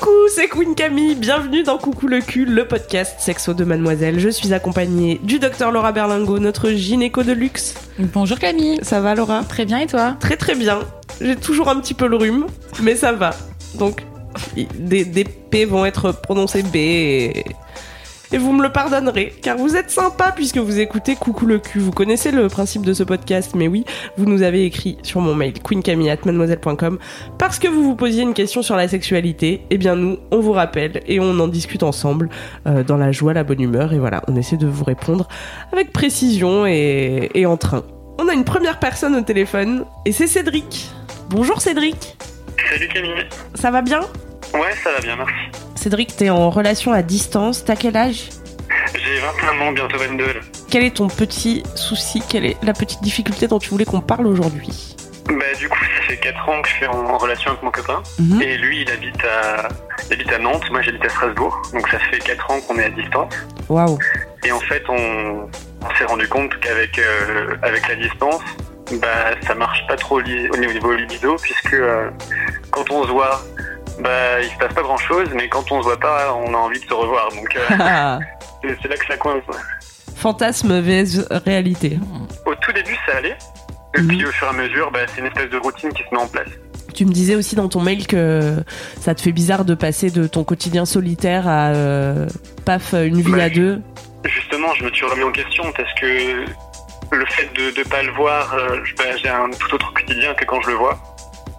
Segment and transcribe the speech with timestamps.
[0.00, 4.18] Coucou, c'est Queen Camille, bienvenue dans Coucou le cul, le podcast sexo de mademoiselle.
[4.18, 7.74] Je suis accompagnée du docteur Laura Berlingo, notre gynéco de luxe.
[7.98, 8.78] Bonjour Camille.
[8.82, 9.44] Ça va Laura?
[9.44, 10.16] Très bien et toi?
[10.18, 10.80] Très très bien.
[11.20, 12.46] J'ai toujours un petit peu le rhume,
[12.82, 13.30] mais ça va.
[13.74, 14.06] Donc,
[14.78, 17.44] des, des P vont être prononcés B et,
[18.32, 21.80] et vous me le pardonnerez, car vous êtes sympa puisque vous écoutez Coucou le cul.
[21.80, 23.84] Vous connaissez le principe de ce podcast, mais oui,
[24.16, 26.98] vous nous avez écrit sur mon mail queencamille@mademoiselle.com
[27.38, 29.62] parce que vous vous posiez une question sur la sexualité.
[29.70, 32.28] Eh bien nous, on vous rappelle et on en discute ensemble
[32.66, 35.26] euh, dans la joie, la bonne humeur et voilà, on essaie de vous répondre
[35.72, 37.82] avec précision et, et en train.
[38.18, 40.90] On a une première personne au téléphone et c'est Cédric.
[41.30, 42.16] Bonjour Cédric,
[42.70, 43.26] Salut Camille.
[43.54, 44.00] ça va bien?
[44.54, 45.34] Ouais, ça va bien, merci.
[45.76, 48.28] Cédric, t'es en relation à distance, t'as quel âge?
[48.94, 50.26] J'ai 21 ans, bientôt 22.
[50.26, 50.32] là.
[50.70, 52.22] Quel est ton petit souci?
[52.28, 54.96] Quelle est la petite difficulté dont tu voulais qu'on parle aujourd'hui?
[55.26, 58.02] Bah, du coup, ça fait 4 ans que je suis en, relation avec mon copain.
[58.18, 58.42] Mhm.
[58.42, 59.68] Et lui, il habite à,
[60.08, 61.60] il habite à Nantes, moi j'habite à Strasbourg.
[61.72, 63.32] Donc ça fait 4 ans qu'on est à distance.
[63.68, 63.98] Waouh.
[64.44, 65.48] Et en fait, on,
[65.82, 68.42] on s'est rendu compte qu'avec euh, avec la distance,
[69.00, 72.10] bah, ça marche pas trop au niveau libido, puisque euh,
[72.70, 73.40] quand on se voit,
[74.02, 76.56] bah, il se passe pas grand chose, mais quand on se voit pas, on a
[76.56, 77.28] envie de se revoir.
[77.32, 78.18] Donc euh,
[78.82, 79.42] c'est là que ça coince.
[80.16, 81.98] Fantasme vs réalité.
[82.46, 83.36] Au tout début, ça allait.
[83.96, 84.08] Et Mhm.
[84.08, 86.20] puis au fur et à mesure, bah, c'est une espèce de routine qui se met
[86.20, 86.48] en place.
[86.94, 88.56] Tu me disais aussi dans ton mail que
[89.00, 92.26] ça te fait bizarre de passer de ton quotidien solitaire à euh,
[92.64, 93.80] paf une vie Bah, à deux.
[94.24, 96.44] Justement, je me suis remis en question parce que
[97.12, 100.44] le fait de ne pas le voir, euh, bah, j'ai un tout autre quotidien que
[100.44, 100.98] quand je le vois.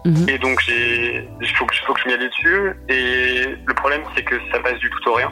[0.05, 0.25] Mhm.
[0.29, 2.73] Et donc, j'ai- il faut que, faut que je m'y aille dessus.
[2.89, 5.31] Et le problème, c'est que ça passe du tout au rien.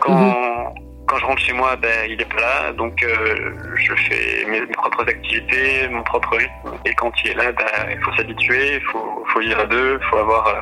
[0.00, 0.74] Quand, Mhm.
[1.08, 2.72] quand je rentre chez moi, ben, il est pas là.
[2.72, 6.78] Donc, euh, je fais mes, mes propres activités, mon propre rythme.
[6.84, 9.98] Et quand il est là, ben, il faut s'habituer, il faut, faut vivre à deux,
[10.00, 10.60] il faut avoir, euh,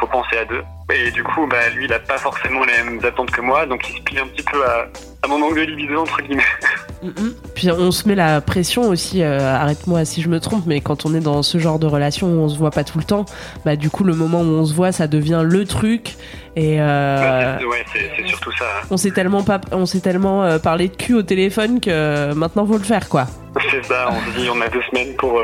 [0.00, 0.62] faut penser à deux.
[0.92, 3.66] Et du coup, bah, lui, il a pas forcément les mêmes attentes que moi.
[3.66, 4.86] Donc, il se plie un petit peu à,
[5.22, 6.42] à mon manque de libido, entre guillemets.
[7.00, 7.32] Mhm.
[7.54, 11.06] Puis on se met la pression aussi, euh, arrête-moi si je me trompe, mais quand
[11.06, 13.24] on est dans ce genre de relation où on se voit pas tout le temps,
[13.64, 16.16] bah du coup le moment où on se voit ça devient le truc
[16.56, 18.64] et euh, Bah, ouais, c'est surtout ça.
[18.64, 18.86] hein.
[18.90, 22.66] on s'est tellement pas, on s'est tellement euh, parlé de cul au téléphone que maintenant
[22.66, 23.26] faut le faire quoi.
[23.70, 25.40] C'est ça, on se dit, on a deux semaines pour,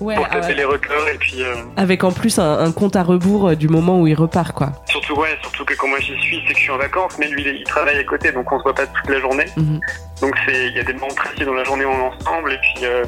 [0.00, 1.08] Ouais, pour taper les records.
[1.12, 1.42] Et puis,
[1.76, 4.59] avec en plus un, un compte à rebours du moment où il repart quoi.
[4.86, 7.28] Surtout, ouais, surtout que quand moi j'y suis, c'est que je suis en vacances, mais
[7.28, 9.46] lui, il, il travaille à côté, donc on se voit pas toute la journée.
[9.56, 9.80] Mhm.
[10.20, 12.52] Donc, c'est il y a des moments précis dans la journée où on est ensemble,
[12.52, 13.04] et puis, euh,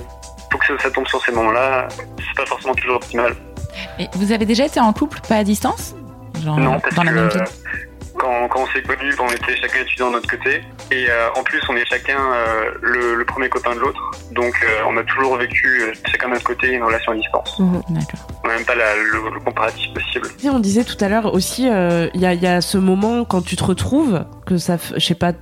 [0.51, 1.89] faut que ça, ça tombe sur ces moments-là.
[1.97, 3.35] C'est pas forcément toujours optimal.
[3.99, 5.95] Et vous avez déjà été en couple, pas à distance?
[6.43, 7.45] Genre non, parce dans la que même ville?
[8.19, 10.63] Quand, quand on s'est connus, on était chacun étudiant de notre côté.
[10.91, 14.01] Et euh, en plus, on est chacun euh, le, le premier copain de l'autre.
[14.33, 17.61] Donc, euh, on a toujours vécu chacun de notre côté une relation à distance.
[17.89, 18.21] D'accord.
[18.45, 20.29] On n'a même pas la- le, le comparatif possible.
[20.45, 23.43] Et on disait tout à l'heure aussi, il y, a, y a ce moment quand
[23.43, 25.33] tu te retrouves, que ça, je sais pas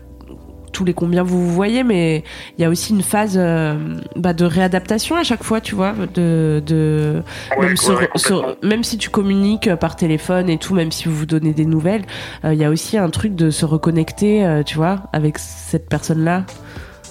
[0.72, 2.22] tous les combien vous vous voyez, mais
[2.56, 5.94] il y a aussi une phase euh, bah, de réadaptation à chaque fois, tu vois,
[6.14, 7.22] de, de
[7.58, 11.26] Ouais, même, ouais, même si tu communiques par téléphone et tout, même si vous vous
[11.26, 12.02] donnez des nouvelles,
[12.44, 15.88] euh, il y a aussi un truc de se reconnecter, euh, tu vois, avec cette
[15.88, 16.44] personne-là.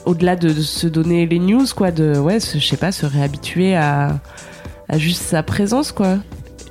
[0.06, 3.76] Au-delà de, de se donner les news, quoi, de ouais, je sais pas, se réhabituer
[3.76, 4.20] à,
[4.88, 6.18] à juste sa présence, quoi,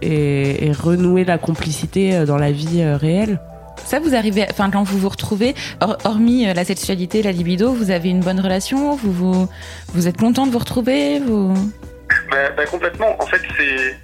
[0.03, 3.41] et, et renouer la complicité euh, dans la vie euh, réelle.
[3.89, 7.73] Ça, vous arrivez, enfin, quand vous vous retrouvez, hor- hormis euh, la sexualité, la libido,
[7.73, 9.49] vous avez une bonne relation Vous, vous,
[9.95, 11.55] vous êtes content de vous retrouver vous...
[12.31, 13.17] Bah, bah, complètement.
[13.19, 13.97] En fait, c'est.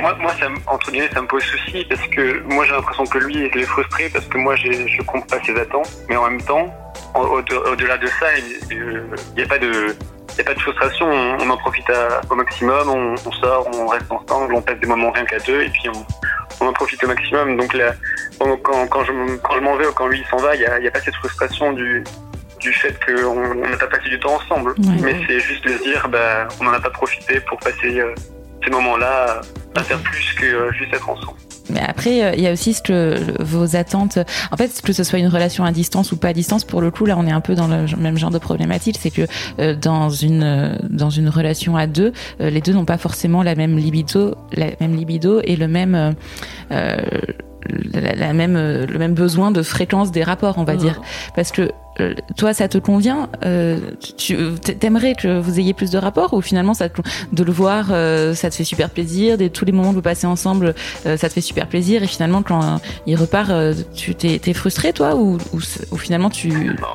[0.00, 3.18] Moi, moi ça, entre guillemets, ça me pose souci parce que moi, j'ai l'impression que
[3.18, 5.90] lui, il est frustré parce que moi, je compte pas ses attentes.
[6.08, 6.72] Mais en même temps,
[7.14, 8.26] au- au- au-delà de ça,
[8.70, 8.76] il
[9.36, 9.94] n'y a pas de.
[10.36, 11.86] N'y a pas de frustration, on, en profite
[12.30, 15.62] au maximum, on, on sort, on reste ensemble, on passe des moments rien qu'à deux
[15.62, 15.98] et puis on,
[16.60, 17.56] on en profite au maximum.
[17.56, 17.92] Donc là,
[18.38, 20.66] quand, je, m- quand je m'en vais ou quand lui il s'en va, il n'y
[20.66, 22.04] a, il y a pas cette frustration du,
[22.60, 24.70] du fait qu'on on n'a pas passé du temps ensemble.
[24.72, 24.96] Ouais.
[25.02, 28.14] Mais c'est juste de se dire, bah, on n'en a pas profité pour passer euh,
[28.64, 29.40] ces moments-là
[29.76, 31.38] à faire plus que euh, juste être ensemble.
[31.70, 34.18] Mais après, euh, il y a aussi ce que vos attentes.
[34.50, 36.90] En fait, que ce soit une relation à distance ou pas à distance, pour le
[36.90, 38.96] coup, là, on est un peu dans le même genre de problématique.
[39.00, 39.26] C'est que
[39.60, 43.42] euh, dans une euh, dans une relation à deux, euh, les deux n'ont pas forcément
[43.42, 46.14] la même libido, la même libido et le même
[46.70, 46.96] euh,
[47.92, 50.78] la, la même le même besoin de fréquence des rapports, on va Mhm.
[50.80, 51.00] dire,
[51.34, 51.70] parce que
[52.36, 53.78] toi, ça te convient euh,
[54.18, 57.00] Tu tu- t'aimerais que vous ayez plus de rapports ou finalement ça te-
[57.32, 59.36] de le voir, euh, ça te fait super plaisir.
[59.38, 60.74] Des, tous les moments que vous passez ensemble,
[61.06, 62.02] euh, ça te fait super plaisir.
[62.02, 65.58] Et finalement, quand euh, il repart, euh, tu t'es t'es frustré toi ou, ou,
[65.90, 66.50] ou finalement tu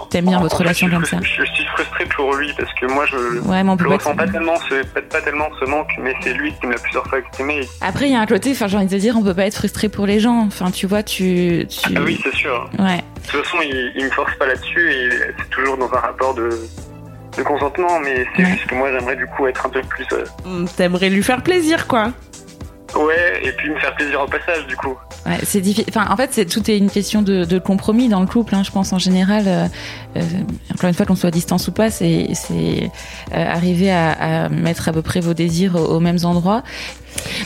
[0.10, 1.18] t'aimes bien En- votre en relation comme ça?
[1.22, 3.86] Je suis frustré pour lui parce que moi je, Ouais, mais on pas.
[3.86, 6.80] ressens pas tellement, ce, pas, pas tellement ce manque, mais c'est lui qui me l'a
[6.80, 7.62] plusieurs fois exprimé.
[7.82, 9.46] Après, il y a un côté, enfin, j'ai envie de te dire, on peut pas
[9.46, 10.40] être frustré pour les gens.
[10.48, 11.94] Enfin, tu vois, tu, tu...
[11.96, 12.70] Ah oui, c'est sûr.
[12.80, 12.98] ouais.
[12.98, 16.34] De toute façon, il, il me force pas là-dessus et c'est toujours dans un rapport
[16.34, 16.50] de,
[17.38, 18.51] de consentement, mais c'est Ouais.
[18.51, 20.06] juste que moi j'aimerais du coup être un peu plus.
[20.13, 22.12] euh, Hmm, T'aimerais lui faire plaisir, quoi.
[22.95, 24.95] Ouais, et puis me faire plaisir au passage du coup.
[25.25, 25.86] Ouais, c'est difficile.
[25.90, 28.54] Enfin, en fait, c'est tout est une question de, de compromis dans le couple.
[28.54, 29.45] Hein, je pense en général.
[29.48, 29.66] euh,
[30.18, 30.22] euh,
[30.72, 32.92] encore une fois, qu'on soit à distance ou pas, c'est c'est
[33.34, 36.62] euh, arriver à, à mettre à peu près vos désirs aux, aux mêmes endroits.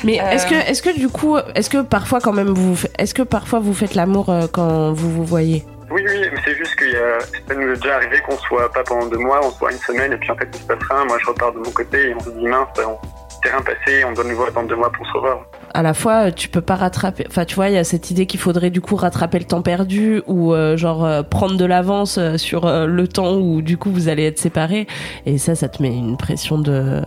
[0.03, 0.31] Mais Euh.
[0.31, 3.59] est-ce que, est-ce que du coup, est-ce que parfois quand même vous, est-ce que parfois
[3.59, 5.63] vous faites l'amour euh, quand vous vous voyez?
[5.89, 7.19] Oui, oui, mais c'est juste qu'il y a.
[7.47, 10.11] Ça nous est déjà arrivé qu'on soit pas pendant deux mois, on soit une semaine,
[10.13, 11.05] et puis en fait il se passe rien.
[11.05, 12.97] Moi je repars de mon côté et on se dit mince, on
[13.43, 15.45] rien passé, on doit nous voir attendre deux mois pour se revoir.
[15.73, 17.25] À la fois, euh, tu peux pas rattraper.
[17.29, 19.61] Enfin, tu vois, il y a cette idée qu'il faudrait du coup rattraper le temps
[19.61, 23.77] perdu ou euh, genre euh, prendre de l'avance euh, sur euh, le temps où du
[23.77, 24.87] coup vous allez être séparés.
[25.25, 27.01] Et ça, ça te met une pression de,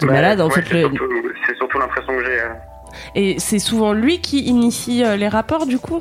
[0.00, 0.40] de Ouais, malade.
[0.40, 2.40] En ouais, fait, c'est le- surtout, surtout l'impression que j'ai.
[3.20, 6.00] et c'est souvent lui qui initie les rapports du coup?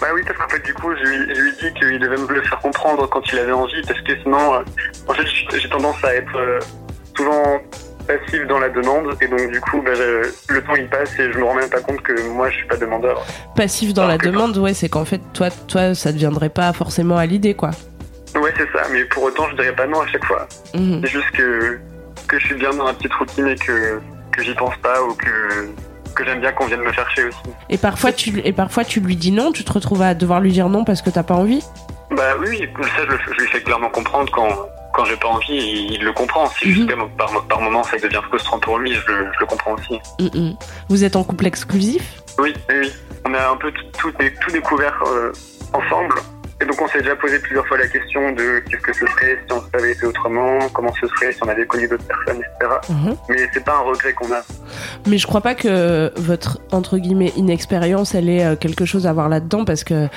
[0.00, 2.26] Bah oui, parce qu'en fait, du coup, je lui, je lui dit qu'il devait me
[2.28, 4.62] le faire comprendre quand il avait envie, parce que sinon, euh,
[5.08, 5.26] en fait,
[5.58, 6.58] j'ai tendance à être euh,
[7.16, 7.60] souvent
[8.06, 11.38] passif dans la demande, et donc du coup, bah, le temps il passe et je
[11.38, 13.24] me rends même pas compte que moi, je suis pas demandeur.
[13.56, 16.72] Passif dans Alors la demande, ouais, c'est qu'en fait, toi, toi, ça ne viendrait pas
[16.72, 17.70] forcément à l'idée, quoi.
[18.34, 20.46] Ouais, c'est ça, mais pour autant, je dirais pas non à chaque fois.
[20.74, 21.00] Mhm.
[21.02, 21.78] C'est juste que,
[22.28, 24.00] que je suis bien dans ma petite routine et que,
[24.32, 25.68] que j'y pense pas, ou que,
[26.14, 27.38] que j'aime bien qu'on vienne me chercher aussi.
[27.68, 30.52] Et parfois, tu, et parfois, tu lui dis non, tu te retrouves à devoir lui
[30.52, 31.62] dire non parce que t'as pas envie.
[32.10, 34.48] Bah oui, ça, je, le- je lui fais clairement comprendre quand,
[34.94, 36.46] quand j'ai pas envie, il, il le comprend.
[36.60, 36.86] C'est Mhm.
[36.86, 39.98] que par, par moment, ça devient frustrant pour lui, je, le- je le comprends aussi.
[40.20, 40.54] Mhm.
[40.88, 42.22] Vous êtes en couple exclusif?
[42.38, 42.92] Oui, oui.
[43.26, 45.32] On a un peu tout, tout découvert euh,
[45.72, 46.14] ensemble.
[46.60, 49.38] Et donc on s'est déjà posé plusieurs fois la question de qu'est-ce que ce serait
[49.46, 52.72] si on avait été autrement, comment ce serait si on avait connu d'autres personnes, etc.
[52.90, 53.16] Mhm.
[53.28, 54.42] Mais c'est pas un regret qu'on a.
[55.06, 59.12] Mais je crois pas que votre entre guillemets inexpérience elle ait euh, quelque chose à
[59.12, 60.08] voir là-dedans parce que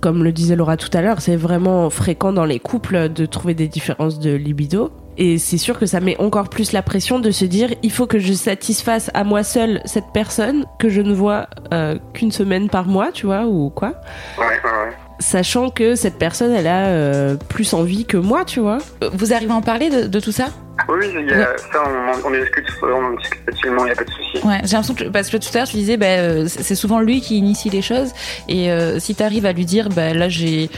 [0.00, 3.54] comme le disait Laura tout à l'heure, c'est vraiment fréquent dans les couples de trouver
[3.54, 4.90] des différences de libido.
[5.16, 8.06] Et c'est sûr que ça met encore plus la pression de se dire il faut
[8.06, 12.68] que je satisfasse à moi seule cette personne que je ne vois euh, qu'une semaine
[12.68, 13.94] par mois, tu vois, ou quoi.
[14.38, 14.92] Ouais, ouais, ouais.
[15.20, 18.78] Sachant que cette personne elle a euh, plus envie que moi, tu vois.
[19.12, 20.46] Vous arrivez à en parler de, de tout ça?
[20.88, 23.92] Oui, oui, il y a, ça, on, on discute, on en discute facilement, il n'y
[23.92, 24.44] a pas de souci.
[24.44, 26.98] Ouais, j'ai l'impression que parce que tout à l'heure tu disais, bah, euh, c'est souvent
[26.98, 28.10] lui qui initie les choses
[28.48, 30.68] et euh, si t'arrives à lui dire, bah là j'ai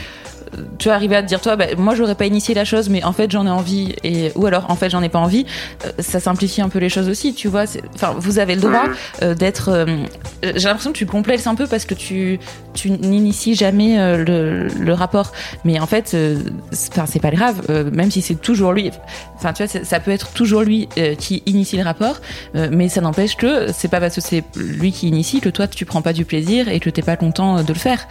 [0.79, 3.03] tu vas arriver à te dire toi bah, moi j'aurais pas initié la chose mais
[3.03, 5.45] en fait j'en ai envie et ou alors en fait j'en ai pas envie.
[5.85, 7.65] Euh, ça simplifie un peu les choses aussi tu vois
[7.95, 8.95] enfin vous avez le droit Mhm.
[9.23, 9.85] euh, d'être euh,
[10.43, 12.39] j'ai l'impression que tu complexes un peu parce que tu
[12.73, 15.31] tu n'inities jamais le, le rapport.
[15.65, 16.15] Mais en fait
[16.91, 17.61] enfin c'est pas grave
[17.91, 18.91] même si c'est toujours lui
[19.35, 22.17] enfin tu vois ça peut être toujours lui qui initie le rapport
[22.53, 25.85] mais ça n'empêche que c'est pas parce que c'est lui qui initie que toi tu
[25.85, 28.07] prends pas du plaisir et que t'es pas content de le faire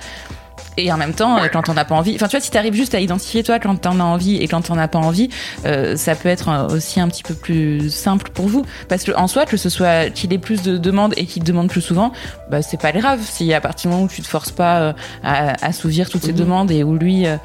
[0.76, 2.75] et en même temps, euh, quand t'en as pas envie, enfin tu vois, si t'arrives
[2.75, 5.28] juste à identifier toi quand t'en as envie et quand t'en as pas envie,
[5.64, 8.64] euh, ça peut être euh, aussi un petit peu plus simple pour vous.
[8.88, 11.49] Parce que en soi, que ce soit qu'il ait plus de demandes et qu'il te
[11.49, 12.12] demande plus souvent,
[12.50, 13.21] bah c'est pas grave.
[13.23, 14.92] Si à partir du moment où tu te forces pas euh,
[15.23, 17.37] à assouvir toutes ces demandes et où lui, euh,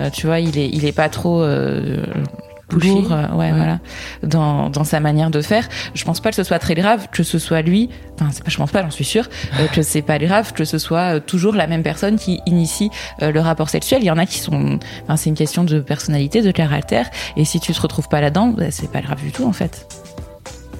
[0.00, 1.44] euh, tu vois, il est, il est pas trop
[2.68, 2.88] Pushy.
[2.88, 3.52] lourd, euh, ouais, Ouais.
[3.52, 3.78] voilà,
[4.22, 5.68] dans, dans sa manière de faire.
[5.94, 7.90] Je pense pas que ce soit très grave que ce soit lui.
[8.14, 9.28] Enfin, c'est pas, je pense pas, j'en suis sûre
[9.60, 12.90] euh, que c'est pas grave que ce soit euh, toujours la même personne qui initie
[13.22, 14.00] euh, le rapport sexuel.
[14.02, 17.08] Il y en a qui sont, enfin, c'est une question de personnalité, de caractère.
[17.36, 19.86] Et si tu te retrouves pas là-dedans, bah, c'est pas grave du tout en fait.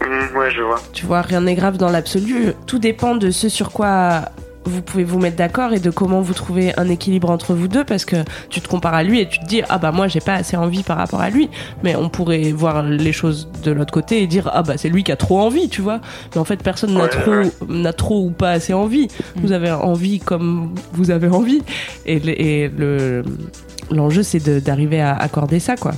[0.03, 0.81] Mhm, ouais, je vois.
[0.93, 2.53] Tu vois, rien n'est grave dans l'absolu.
[2.67, 4.23] Tout dépend de ce sur quoi
[4.69, 7.85] vous pouvez vous mettre d'accord et de comment vous trouvez un équilibre entre vous deux
[7.85, 8.17] parce que
[8.51, 10.57] tu te compares à lui et tu te dis ah bah moi j'ai pas assez
[10.57, 11.49] envie par rapport à lui.
[11.83, 15.05] Mais on pourrait voir les choses de l'autre côté et dire ah bah c'est lui
[15.05, 16.01] qui a trop envie tu vois.
[16.35, 17.33] Mais en fait personne n'a trop
[17.69, 19.07] n'a trop ou pas assez envie.
[19.37, 19.41] Mm.
[19.41, 21.63] vous avez envie comme vous avez envie.
[22.05, 23.23] Et le- et le
[23.91, 25.93] l'enjeu c'est de- d'arriver à accorder ça quoi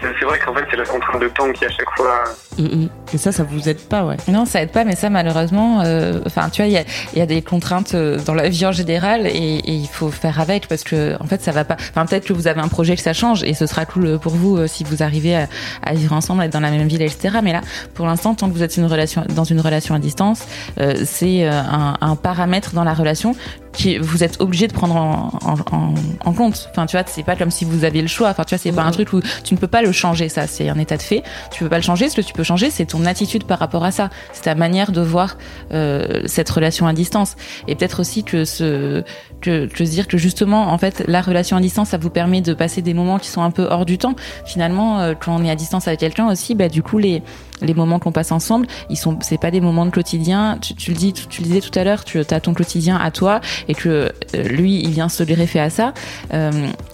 [0.00, 2.24] C'est vrai qu'en fait, c'est la contrainte de temps qui, à chaque fois.
[2.58, 2.88] Mm, mm.
[3.14, 4.16] Et ça, ça vous aide pas, ouais.
[4.28, 7.18] Non, ça aide pas, mais ça, malheureusement, euh, enfin, tu vois, il y a, il
[7.18, 10.40] y a des contraintes euh, dans la vie en général et, et il faut faire
[10.40, 11.76] avec parce que, en fait, ça va pas.
[11.90, 14.32] Enfin, peut-être que vous avez un projet que ça change et ce sera cool pour
[14.32, 15.48] vous euh, si vous arrivez à,
[15.82, 17.38] à vivre ensemble, à être dans la même ville, etc.
[17.42, 17.60] Mais là,
[17.94, 20.44] pour l'instant, tant que vous êtes une relation, dans une relation à distance,
[20.78, 23.34] euh, c'est euh, un, un paramètre dans la relation
[23.72, 26.68] qui vous êtes obligé de prendre en, en, en, en compte.
[26.72, 28.28] Enfin, tu vois, c'est pas comme si vous aviez le choix.
[28.28, 30.28] Enfin, tu vois, c'est pas un truc où tu ne peux pas le changer.
[30.28, 31.22] Ça, c'est un état de fait.
[31.50, 32.08] Tu peux pas le changer.
[32.08, 34.10] Ce que tu peux changer, c'est ton attitude par rapport à ça.
[34.32, 35.36] C'est ta manière de voir
[35.72, 37.36] euh, cette relation à distance.
[37.66, 39.02] Et peut-être aussi que ce
[39.40, 42.40] que, que se dire que justement, en fait, la relation à distance, ça vous permet
[42.40, 44.14] de passer des moments qui sont un peu hors du temps.
[44.44, 47.22] Finalement, euh, quand on est à distance avec quelqu'un aussi, bah du coup les
[47.60, 50.58] les moments qu'on passe ensemble, ils sont, c'est pas des moments de quotidien.
[50.60, 53.40] Tu, le dis, tu, le disais tout à l'heure, tu as ton quotidien à toi
[53.66, 55.92] et que euh, lui, il vient se greffer à ça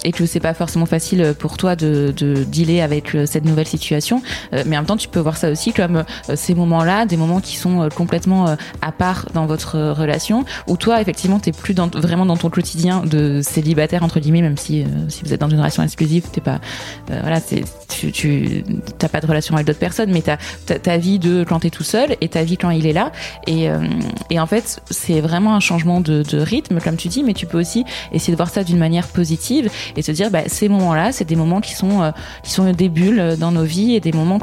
[0.04, 3.66] et que c'est pas forcément facile pour toi de, de dealer avec euh, cette nouvelle
[3.66, 4.22] situation.
[4.52, 7.16] Euh, mais en même temps, tu peux voir ça aussi comme euh, ces moments-là, des
[7.16, 12.26] moments qui sont complètement à part dans votre relation, où toi, effectivement, t'es plus vraiment
[12.26, 15.82] dans ton quotidien de célibataire entre guillemets, même si si vous êtes dans une relation
[15.82, 16.60] exclusive, t'es pas,
[17.08, 17.40] voilà,
[17.88, 18.64] tu, tu
[18.98, 20.36] t'as pas de relation avec d'autres personnes, mais t'as
[20.66, 23.12] ta, vie de quand t'es tout seul et ta vie quand il est là.
[23.46, 23.68] Et,
[24.38, 27.84] en fait, c'est vraiment un changement de, rythme, comme tu dis, mais tu peux aussi
[28.12, 31.36] essayer de voir ça d'une manière positive et se dire, bah, ces moments-là, c'est des
[31.36, 32.12] moments qui sont
[32.74, 34.38] des bulles dans nos vies et des moments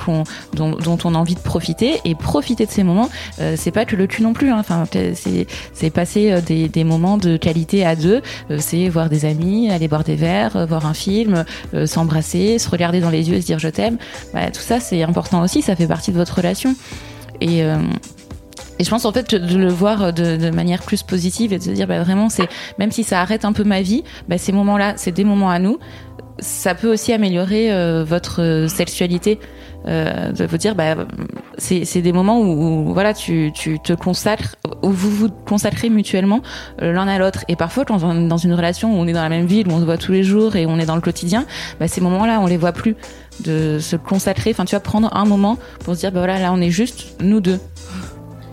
[0.54, 2.00] dont, on a envie de profiter.
[2.06, 3.10] Et profiter de ces moments,
[3.40, 4.52] euh, c'est pas que le cul non plus.
[4.52, 4.58] Hein.
[4.60, 8.22] Enfin, c'est, passer euh, des, moments de qualité à deux.
[8.50, 12.60] Euh, c'est voir des amis, aller boire des verres, euh, voir un film, euh, s'embrasser,
[12.60, 13.98] se regarder dans les yeux se dire je t'aime.
[14.34, 15.62] Bah, tout ça, c'est important aussi.
[15.62, 16.76] Ça fait partie de votre relation.
[17.40, 17.78] Et, euh,
[18.80, 21.70] je pense en fait de le voir de, de manière plus positive et de se
[21.70, 22.48] dire bah, vraiment c'est
[22.80, 25.60] même si ça arrête un peu ma vie, bah, ces moments-là c'est des moments à
[25.60, 25.78] nous.
[26.40, 29.40] Ça peut aussi améliorer euh, votre euh, sexualité.
[29.88, 30.94] Euh, de vous dire bah
[31.58, 36.44] c'est des moments où, où, voilà tu tu te consacres où vous vous consacrez mutuellement
[36.84, 39.14] euh, l'un à l'autre et parfois quand on est dans une relation où on est
[39.14, 40.94] dans la même ville où on se voit tous les jours et on est dans
[40.94, 41.48] le quotidien
[41.80, 42.96] bah ces moments-là on les voit plus
[43.40, 46.54] de se consacrer enfin tu vas prendre un moment pour se dire bah voilà là
[46.54, 47.60] on est juste nous deux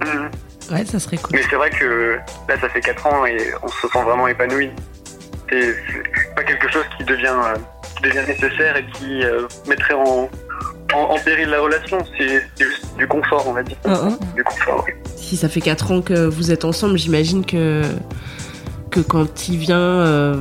[0.04, 0.30] Mhm.
[0.70, 1.36] Ouais, ça serait cool.
[1.36, 2.18] Mais c'est vrai que
[2.48, 4.70] là, ça fait 4 ans et on se sent vraiment épanoui.
[5.50, 5.74] C'est
[6.34, 7.56] pas quelque chose qui devient, euh,
[7.96, 10.28] qui devient nécessaire et qui euh, mettrait en,
[10.94, 11.98] en, en péril la relation.
[12.16, 13.76] C'est juste du confort, on va dire.
[13.84, 14.18] Hein, hein.
[14.36, 14.92] Du confort, oui.
[15.16, 17.82] Si ça fait 4 ans que vous êtes ensemble, j'imagine que,
[18.90, 20.36] que quand il vient euh,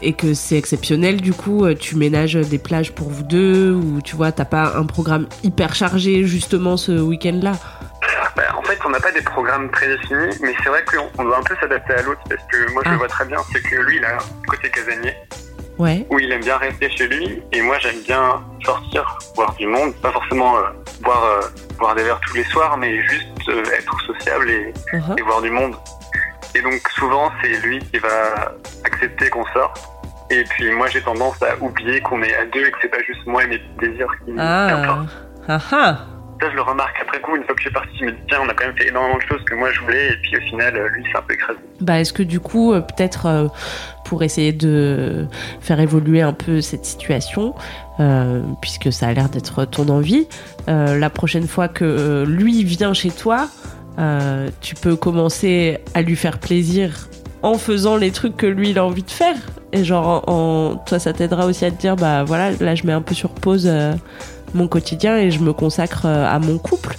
[0.00, 4.16] et que c'est exceptionnel, du coup, tu ménages des plages pour vous deux ou tu
[4.16, 7.52] vois, t'as pas un programme hyper chargé justement ce week-end-là?
[8.82, 11.38] Bah, en fait, on n'a pas des programmes prédéfinis, mais c'est vrai qu'on on doit
[11.38, 12.92] un peu s'adapter à l'autre parce que moi, je Ah.
[12.92, 15.14] le vois très bien, c'est que lui, il a un côté casanier
[15.78, 16.06] Ouais.
[16.10, 19.94] où il aime bien rester chez lui et moi, j'aime bien sortir, voir du monde,
[19.96, 20.62] pas forcément euh,
[21.00, 21.40] boire, euh,
[21.78, 25.18] boire des verres tous les soirs, mais juste euh, être sociable et, Uh-huh.
[25.18, 25.74] et voir du monde.
[26.54, 28.52] Et donc, souvent, c'est lui qui va
[28.84, 29.80] accepter qu'on sorte.
[30.30, 33.02] Et puis, moi, j'ai tendance à oublier qu'on est à deux et que c'est pas
[33.06, 34.66] juste moi et mes désirs qui, Ah.
[34.76, 35.08] importent.
[35.48, 35.98] Ah ah.
[36.50, 38.48] Je le remarque après coup, une fois que suis parti, je me dis, tiens, on
[38.48, 40.76] a quand même fait énormément de choses que moi je voulais, et puis au final,
[40.76, 41.58] euh, lui, c'est un peu écrasé.
[41.80, 43.48] Bah, est-ce que du coup, euh, peut-être euh,
[44.04, 45.26] pour essayer de
[45.60, 47.54] faire évoluer un peu cette situation,
[48.60, 50.26] puisque ça a l'air d'être ton envie,
[50.66, 53.48] la prochaine fois que lui vient chez toi,
[54.60, 57.08] tu peux commencer à lui faire plaisir
[57.42, 59.36] en faisant les trucs que lui il a envie de faire.
[59.72, 62.86] Et genre, en, en- toi, ça t'aidera aussi à te dire, bah voilà, là, je
[62.86, 63.92] mets un peu sur pause euh,
[64.54, 66.94] mon quotidien et je me consacre euh, à mon couple.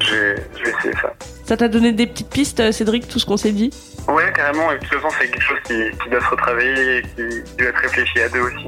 [0.00, 1.12] Je vais, je vais essayer ça.
[1.44, 3.70] Ça t'a donné des petites pistes, euh, Cédric, tout ce qu'on s'est dit?
[4.06, 7.02] Ouais, carrément, et de toute façon, c'est quelque chose qui, qui doit se retravailler et
[7.02, 8.66] qui, doit être réfléchi à deux aussi.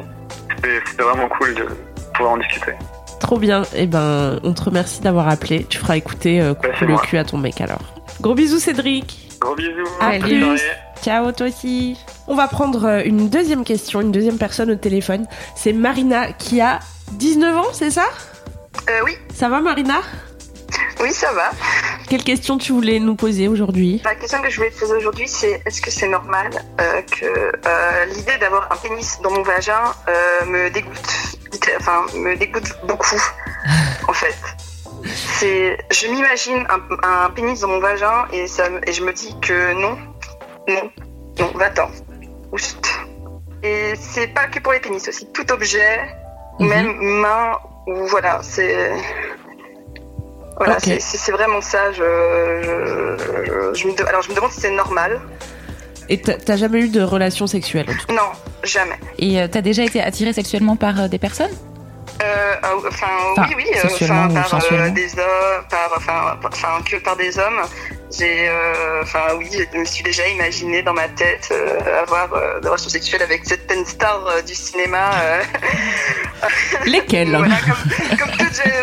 [0.57, 1.67] C'était vraiment cool de
[2.15, 2.73] pouvoir en discuter.
[3.21, 3.63] Trop bien.
[3.75, 5.65] Et ben, on te remercie d'avoir appelé.
[5.69, 7.03] Tu feras écouter euh, Bah, le moi.
[7.03, 7.81] cul à ton mec alors.
[8.21, 9.19] Gros bisous, Cédric.
[9.41, 9.71] Gros bisous,
[10.01, 10.61] À bonne plus.
[11.03, 11.97] Ciao, toi aussi.
[12.27, 15.27] On va prendre euh, une deuxième question, une deuxième personne au téléphone.
[15.57, 16.79] C'est Marina qui a
[17.13, 18.05] 19 ans, c'est ça?
[18.89, 20.01] Euh, oui, Ça va, Marina?
[21.01, 21.51] Oui, ça va.
[22.09, 24.03] Quelle question tu voulais nous poser aujourd'hui?
[24.05, 27.25] La question que je voulais te poser aujourd'hui, c'est est-ce que c'est normal euh, que
[27.25, 29.81] euh, l'idée d'avoir un pénis dans mon vagin
[30.47, 31.39] me dégoûte,
[31.79, 33.21] enfin me dégoûte beaucoup,
[34.09, 34.37] en fait?
[35.39, 39.13] C'est, je m'imagine un, un pénis dans mon vagin et ça, me- et je me
[39.15, 39.97] dis que non,
[40.69, 40.91] non,
[41.39, 41.89] non, va-t'en,
[42.53, 42.87] oust.
[43.63, 45.99] Et c'est pas que pour les pénis aussi, tout objet,
[46.59, 46.69] Mhm.
[46.69, 48.91] même main ou voilà, c'est.
[50.57, 51.91] Voilà, c'est- vraiment ça.
[51.93, 55.21] Je, je, je me de- alors je me demande si c'est normal.
[56.11, 58.13] Et t'as jamais eu de relation sexuelle en tout cas?
[58.15, 58.31] Non,
[58.65, 58.99] jamais.
[59.19, 61.57] Et euh, t'as déjà été attiré sexuellement par euh, des personnes?
[62.23, 63.07] Euh, ah, enfin,
[63.39, 64.93] Enfin, oui, oui, euh, sexuellement enfin, ou par sensuellement?
[64.93, 67.61] des hommes, par, enfin, par- enfin, que par des hommes.
[68.13, 72.61] J'ai, euh, enfin, oui, je me suis déjà imaginé dans ma tête euh, avoir euh,
[72.61, 75.11] des relations sexuelles avec certaines stars euh, du cinéma.
[75.23, 75.43] euh,
[76.87, 78.81] Lesquels voilà, comme, comme toutes, j'ai-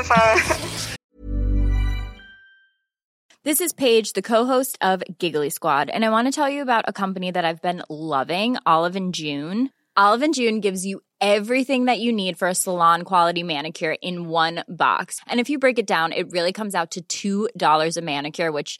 [3.43, 6.83] This is Paige, the co-host of Giggly Squad, and I want to tell you about
[6.87, 9.69] a company that I've been loving, Olive and June.
[9.95, 14.27] Olive and June gives you everything that you need for a salon quality manicure in
[14.29, 15.19] one box.
[15.27, 18.79] And if you break it down, it really comes out to $2 a manicure, which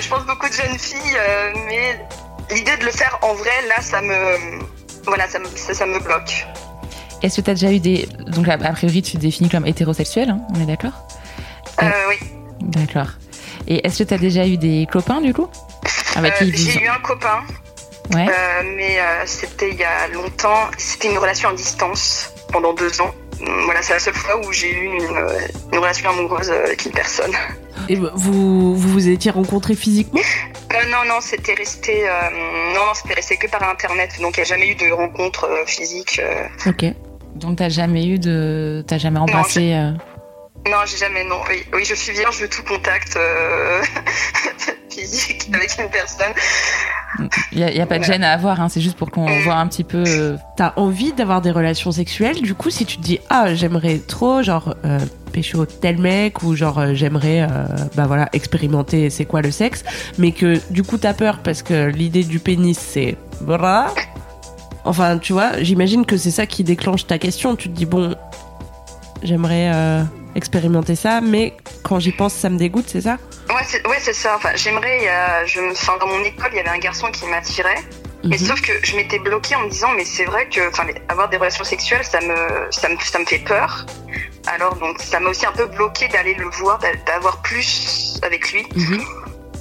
[0.00, 2.00] Je pense beaucoup de jeunes filles, euh, mais
[2.54, 4.36] l'idée de le faire en vrai, là, ça me,
[5.04, 6.46] voilà, ça me, ça, ça me bloque.
[7.22, 8.06] Est-ce que tu as déjà eu des.
[8.26, 10.92] Donc, a priori, tu te définis comme hétérosexuel, hein, on est d'accord?
[11.82, 12.16] Euh, oui.
[12.60, 13.08] D'accord.
[13.66, 15.48] Et est-ce que tu as déjà eu des copains, du coup?
[16.16, 17.42] Avec Euh, qui vous- J'ai eu un copain,
[18.14, 18.26] Ouais.
[18.28, 20.70] euh, mais euh, c'était il y a longtemps.
[20.76, 23.14] C'était une relation à distance pendant deux ans.
[23.64, 25.40] Voilà, c'est la seule fois où j'ai eu euh,
[25.72, 27.32] une relation amoureuse avec une personne.
[27.88, 30.20] Et vous vous vous étiez rencontrés physiquement?
[30.72, 32.12] Euh, non, non, c'était resté, euh,
[32.74, 34.10] non, non, c'était resté que par internet.
[34.20, 36.20] Donc il n'y a jamais eu de rencontre euh, physique.
[36.22, 36.46] euh.
[36.70, 36.84] Ok.
[37.36, 38.84] Donc, t'as jamais eu de.
[38.86, 39.74] T'as jamais embrassé.
[39.74, 39.90] euh,
[40.66, 41.36] Non, j'ai jamais, non.
[41.50, 43.82] Oui, oui, je suis vierge de tout contact euh,
[44.90, 46.32] physique avec une personne.
[47.52, 49.26] Il n'y a, y a pas de gêne à avoir, hein, c'est juste pour qu'on
[49.42, 50.02] voit un petit peu.
[50.06, 53.98] euh, T'as envie d'avoir des relations sexuelles, du coup, si tu te dis ah j'aimerais
[53.98, 54.98] trop genre euh,
[55.32, 59.84] pécho tel mec ou genre euh, j'aimerais euh, bah voilà expérimenter c'est quoi le sexe,
[60.18, 63.92] mais que du coup t'as peur parce que l'idée du pénis c'est voilà.
[64.84, 67.54] Enfin tu vois, j'imagine que c'est ça qui déclenche ta question.
[67.54, 68.16] Tu te dis bon
[69.22, 70.02] j'aimerais euh,
[70.34, 73.18] expérimenter ça, mais quand j'y pense ça me dégoûte, c'est ça?
[73.48, 74.36] Ouais, c'est ouais, ça.
[74.36, 75.00] Enfin, j'aimerais.
[75.46, 77.82] je me, enfin, dans mon école, il y avait un garçon qui m'attirait.
[78.24, 78.38] Mhm.
[78.38, 81.36] sauf que je m'étais bloquée en me disant, mais c'est vrai que, enfin, avoir des
[81.36, 82.34] relations sexuelles, ça me,
[82.70, 83.84] ça me, ça me fait peur.
[84.46, 88.50] Alors donc, ça m'a aussi un peu bloqué d'aller le voir, d'a- d'avoir plus avec
[88.52, 88.66] lui.
[88.74, 89.02] Mhm.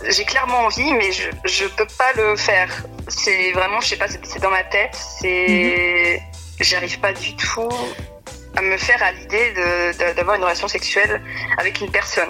[0.09, 2.69] J'ai clairement envie, mais je, je peux pas le faire.
[3.09, 4.97] C'est vraiment, je sais pas, c'est dans ma tête.
[5.21, 6.21] C'est,
[6.59, 7.69] j'arrive pas du tout
[8.55, 9.53] à me faire à l'idée
[10.15, 11.21] d'avoir une relation sexuelle
[11.57, 12.29] avec une personne.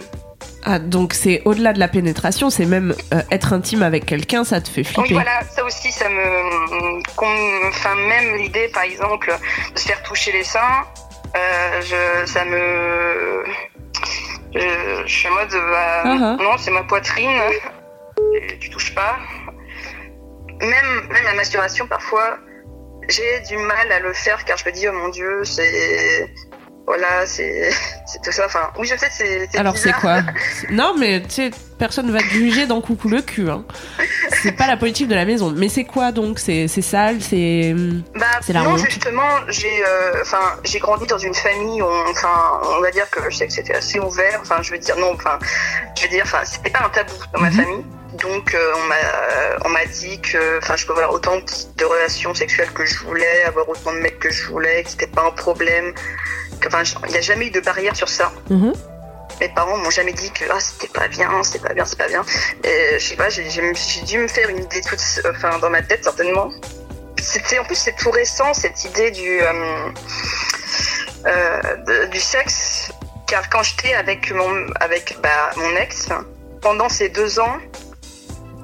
[0.65, 4.61] Ah donc c'est au-delà de la pénétration, c'est même euh, être intime avec quelqu'un, ça
[4.61, 5.01] te fait flipper.
[5.01, 7.67] Oui, voilà, ça aussi, ça me.
[7.67, 9.35] Enfin, même l'idée, par exemple,
[9.73, 10.85] de se faire toucher les seins,
[11.35, 13.43] euh, je, ça me.
[14.55, 15.49] Je, je suis en mode.
[15.51, 16.37] bah, Uh-huh.
[16.43, 17.41] Non, c'est ma poitrine,
[18.61, 19.17] tu touches pas.
[20.61, 22.37] Même, même la masturbation, parfois,
[23.09, 26.29] j'ai du mal à le faire car je me dis, oh mon dieu, c'est.
[26.85, 27.69] Voilà, c'est
[28.05, 28.45] c'est tout ça.
[28.45, 29.47] Enfin, oui, je sais, c'est.
[29.57, 30.19] Alors c'est quoi
[30.69, 33.49] Non mais tu sais, personne va te juger dans coucou le cul.
[33.49, 33.63] Hein.
[34.41, 35.53] C'est pas la politique de la maison.
[35.55, 36.39] Mais c'est quoi donc?
[36.39, 37.73] C'est c'est sale, c'est...
[38.15, 38.79] Bah, C'est la non, honte.
[38.79, 43.09] justement, j'ai, euh, enfin, j'ai grandi dans une famille où, on- enfin, on va dire
[43.09, 44.39] que je sais que c'était assez ouvert.
[44.41, 45.39] Enfin, je veux dire, non, enfin,
[45.97, 47.55] je veux dire, enfin, c'était pas un tabou dans ma Mhm.
[47.55, 47.85] famille.
[48.13, 48.95] Donc, euh, on m'a,
[49.65, 51.37] on m'a dit que, enfin, je pouvais avoir autant
[51.77, 55.07] de relations sexuelles que je voulais, avoir autant de mecs que je voulais, que c'était
[55.07, 55.93] pas un problème.
[56.67, 58.31] Enfin, il n'y a jamais eu de barrière sur ça.
[58.49, 58.73] Mhm.
[59.41, 62.07] Mes parents m'ont jamais dit que ah, c'était pas bien, c'est pas bien, c'est pas
[62.07, 62.23] bien.
[62.63, 63.43] Et je sais pas, j'ai
[64.05, 66.51] dû me faire une idée toute, enfin, dans ma tête certainement.
[67.19, 69.89] C'était en plus c'est tout récent cette idée du euh,
[71.25, 72.91] euh, de- du sexe,
[73.27, 76.09] car quand j'étais avec mon avec bah, mon ex
[76.61, 77.57] pendant ces deux ans,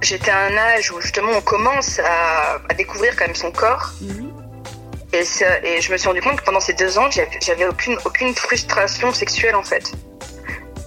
[0.02, 3.92] j'étais à un âge où justement on commence à, à découvrir quand même son corps.
[5.12, 7.68] Et, ça- et je me suis rendu compte que pendant ces deux ans, j'avais j'avais
[7.68, 9.92] aucune, aucune frustration sexuelle en fait.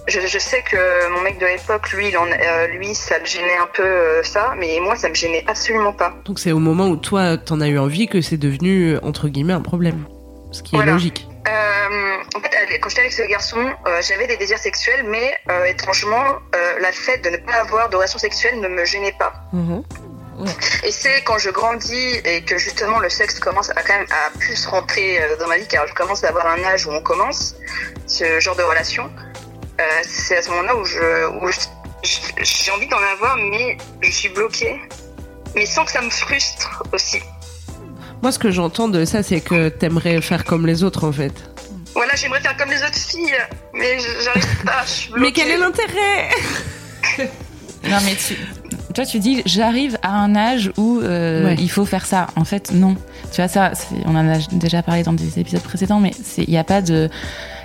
[0.07, 3.25] Je, je sais que mon mec de l'époque, lui, il en, euh, lui, ça le
[3.25, 6.13] gênait un peu euh, ça, mais moi, ça me gênait absolument pas.
[6.25, 9.53] Donc c'est au moment où toi t'en as eu envie que c'est devenu entre guillemets
[9.53, 10.05] un problème.
[10.51, 11.27] Ce qui est logique.
[11.47, 15.65] Euh, en fait, quand j'étais avec ce garçon, euh, j'avais des désirs sexuels, mais euh,
[15.65, 16.23] étrangement,
[16.55, 19.33] euh, la fait de ne pas avoir de relation sexuelle ne me gênait pas.
[19.51, 19.83] Mhm.
[20.83, 24.37] Et c'est quand je grandis et que justement le sexe commence à quand même à
[24.39, 27.03] plus rentrer euh, dans ma vie, car je commence à avoir un âge où on
[27.03, 27.55] commence
[28.07, 29.09] ce genre de relation.
[29.79, 31.49] euh, c'est à ce moment-là où je, où
[32.41, 34.81] j'ai envie d'en avoir, mais je suis bloquée,
[35.55, 37.21] mais sans que ça me frustre aussi.
[38.23, 41.33] Moi, ce que j'entends de ça, c'est que t'aimerais faire comme les autres, en fait.
[41.93, 43.35] Voilà, j'aimerais faire comme les autres filles,
[43.73, 44.81] mais je- j'arrive pas.
[44.85, 46.29] je suis Mais quel est l'intérêt?
[47.83, 48.37] Non, mais tu,
[48.95, 51.55] toi, tu dis, j'arrive à un âge où euh, Ouais.
[51.59, 52.27] il faut faire ça.
[52.37, 52.95] En fait, non.
[53.33, 53.73] Tu vois, ça,
[54.05, 57.09] on en a déjà parlé dans des épisodes précédents, mais il n'y a pas de.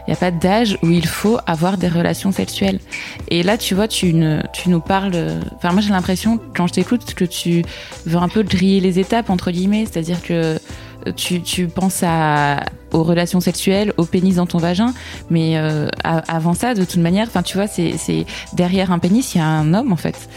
[0.09, 2.81] Il n'y a pas d'âge où il faut avoir des relations sexuelles.
[3.29, 4.14] Et là, tu vois, tu,
[4.55, 5.12] tu nous parles.
[5.14, 7.62] euh, Enfin, moi, j'ai l'impression, quand je t'écoute, que tu
[8.07, 9.85] veux un peu griller les étapes, entre guillemets.
[9.85, 10.59] C'est-à-dire que
[11.14, 14.94] tu, tu penses à, aux relations sexuelles, au pénis dans ton vagin.
[15.29, 19.38] Mais euh, avant ça, de toute manière, enfin, tu vois, c'est- derrière un pénis, il
[19.38, 20.31] y a un homme, en fait.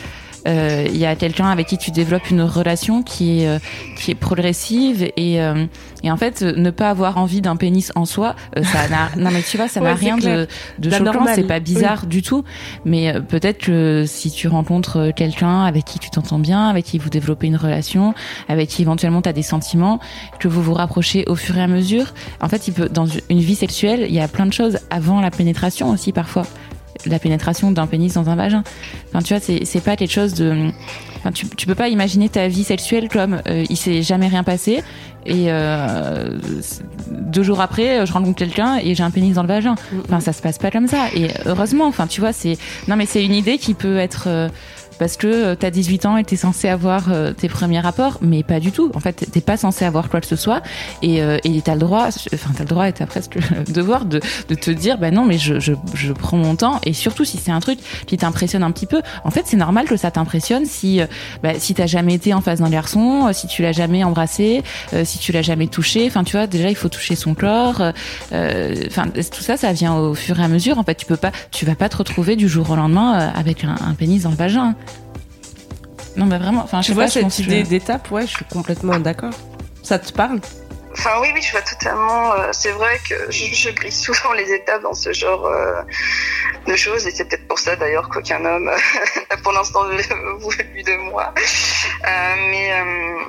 [0.47, 3.59] Euh, Il y a quelqu'un avec qui tu développes une relation qui est euh,
[3.97, 5.65] qui est progressive et euh,
[6.03, 9.09] et en fait euh, ne pas avoir envie d'un pénis en soi euh, ça n'a
[9.17, 10.47] non mais tu vois ça n'a Ouais, rien de clair.
[10.79, 12.43] de choquant c'est pas bizarre du tout.
[12.85, 16.85] Mais euh, peut-être que si tu rencontres euh, quelqu'un avec qui tu t'entends bien avec
[16.85, 18.13] qui vous développez une relation
[18.49, 19.99] avec qui éventuellement tu as des sentiments
[20.39, 23.39] que vous vous rapprochez au fur et à mesure en fait il peut dans une
[23.39, 26.47] vie sexuelle il y a plein de choses avant la pénétration aussi parfois
[27.05, 28.63] la pénétration d'un pénis dans un vagin
[29.09, 30.69] Enfin, tu vois, c'est pas quelque chose de.
[31.17, 34.43] Enfin, tu, tu peux pas imaginer ta vie sexuelle comme euh, il s'est jamais rien
[34.43, 34.83] passé
[35.25, 36.37] et euh,
[37.11, 39.75] deux jours après, je rencontre quelqu'un et j'ai un pénis dans le vagin.
[40.05, 41.07] Enfin, ça se passe pas comme ça.
[41.15, 42.57] Et heureusement, enfin, tu vois, c'est.
[42.87, 44.23] Non, mais c'est une idée qui peut être.
[44.27, 44.49] euh,
[45.01, 48.43] parce que euh, t'as 18 ans et t'es censé avoir euh, tes premiers rapports, mais
[48.43, 48.91] pas du tout.
[48.93, 50.61] En fait, t'es pas censé avoir quoi que ce soit,
[51.01, 54.05] et euh, et t'as le droit, enfin t'as le droit et t'as presque le devoir
[54.05, 57.25] de, de te dire, bah non, mais je, je, je prends mon temps, et surtout
[57.25, 59.01] si c'est un truc qui t'impressionne un petit peu.
[59.23, 61.07] En fait, c'est normal que ça t'impressionne si euh,
[61.41, 64.61] bah, si t'as jamais été en face d'un garçon, si tu l'as jamais embrassé,
[65.03, 66.05] si tu l'as jamais touché.
[66.05, 67.81] Enfin, tu vois, déjà il faut toucher son corps.
[68.31, 70.77] Enfin, tout ça, ça vient au fur et à mesure.
[70.77, 73.63] En fait, tu peux pas, tu vas pas te retrouver du jour au lendemain avec
[73.63, 74.75] un, un pénis dans le vagin.
[76.15, 76.63] Non, mais vraiment.
[76.63, 79.33] Enfin, je Tu sais vois, pas, cette que- idée d'étape, ouais, je suis complètement d'accord.
[79.83, 80.39] Ça te parle?
[80.93, 82.33] Enfin, oui, oui, je vois totalement.
[82.33, 85.81] euh, c'est vrai que je, je glisse souvent les étapes dans ce genre euh,
[86.67, 89.83] de choses, et c'est peut-être pour ça d'ailleurs qu'aucun homme n'a pour l'instant
[90.39, 91.33] voulu de moi.
[92.05, 93.19] Euh, mais euh,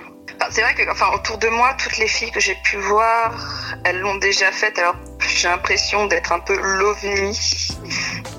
[0.51, 3.33] c'est vrai que, enfin, autour de moi, toutes les filles que j'ai pu voir,
[3.85, 4.77] elles l'ont déjà fait.
[4.81, 4.97] Alors,
[5.37, 7.39] j'ai l'impression d'être un peu l'ovni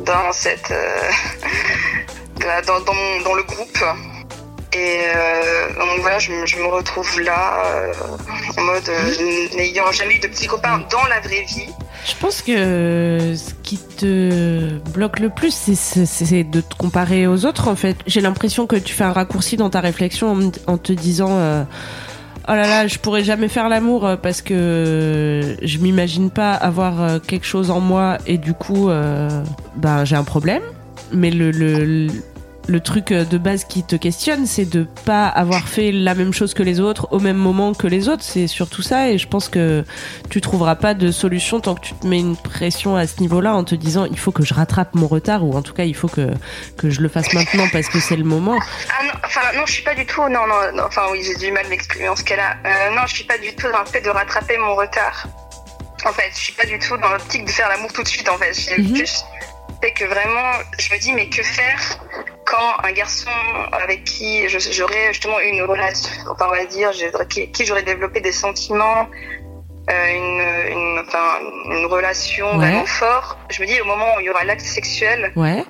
[0.01, 1.11] dans cette, euh,
[2.67, 3.83] dans, dans, mon- dans le groupe.
[4.75, 7.93] Et euh, donc voilà, je, me- retrouve là, euh,
[8.57, 11.67] en mode euh, n'ayant jamais eu de petits copains dans la vraie vie.
[12.05, 17.67] Je pense que ce qui te bloque le plus, c'est- de te comparer aux autres,
[17.67, 17.97] en fait.
[18.07, 21.29] J'ai l'impression que tu fais un raccourci dans ta réflexion en, te disant
[22.47, 27.45] Oh là là, je pourrais jamais faire l'amour parce que je m'imagine pas avoir quelque
[27.45, 28.89] chose en moi et du coup,
[29.75, 30.63] ben, j'ai un problème.
[31.13, 31.51] Mais le,
[32.67, 36.33] le truc euh, de base qui te questionne, c'est de pas avoir fait la même
[36.33, 38.23] chose que les autres au même moment que les autres.
[38.23, 39.83] C'est surtout ça et je pense que
[40.29, 43.53] tu trouveras pas de solution tant que tu te mets une pression à ce niveau-là
[43.53, 45.95] en te disant il faut que je rattrape mon retard ou en tout cas il
[45.95, 46.31] faut que,
[46.77, 48.57] que je le fasse maintenant parce que c'est le moment.
[48.99, 50.21] Ah non, enfin non, je suis pas du tout.
[50.29, 52.55] Non, non, non, enfin oui, j'ai du mal à m'exprimer en ce cas-là.
[52.65, 55.27] Euh, non, je suis pas du tout dans le fait de rattraper mon retard.
[56.05, 58.27] En fait, je suis pas du tout dans l'optique de faire l'amour tout de suite.
[58.29, 58.93] En fait, j'ai Mhm.
[58.93, 59.23] plus
[59.97, 61.99] que vraiment, je me dis mais que faire
[62.53, 63.29] quand un garçon
[63.71, 66.91] avec qui j'aurais justement eu une relation, enfin on va dire,
[67.29, 69.07] qui, qui j'aurais développé des sentiments,
[69.89, 72.57] euh, une, une, enfin, une relation Ouais.
[72.57, 73.37] vraiment forte.
[73.49, 75.63] Je me dis au moment où il y aura l'acte sexuel, Ouais.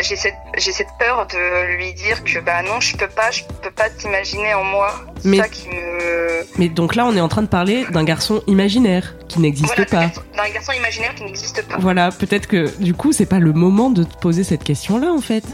[0.00, 3.42] J'ai cette j'ai cette peur de lui dire que bah non je peux pas je
[3.62, 7.20] peux pas t'imaginer en moi c'est Mais- ça qui me Mais donc là on est
[7.20, 9.96] en train de parler d'un garçon imaginaire qui n'existe voilà, pas.
[9.96, 13.38] d'un garçon- d'un garçon imaginaire qui n'existe pas Voilà, peut-être que du coup c'est pas
[13.38, 15.44] le moment de te poser cette question-là en fait.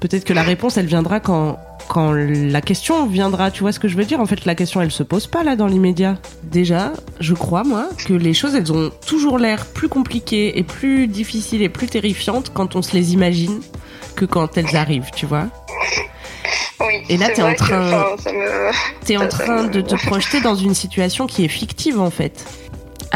[0.00, 3.50] Peut-être que la réponse elle viendra quand quand la question viendra.
[3.50, 4.20] Tu vois ce que je veux dire?
[4.20, 6.16] En fait, la question elle se pose pas là dans l'immédiat.
[6.44, 11.06] Déjà, je crois moi que les choses elles ont toujours l'air plus compliquées et plus
[11.08, 13.60] difficiles et plus terrifiantes quand on se les imagine
[14.14, 15.10] que quand elles arrivent.
[15.14, 15.46] Tu vois?
[16.80, 18.70] Oui Et là, t'es en que, train- enfin, ça me
[19.04, 22.44] T'es en train me- de te projeter dans une situation qui est fictive en fait.